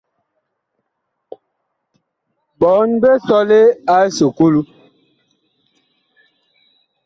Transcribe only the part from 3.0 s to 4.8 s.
big sɔle a esuklu.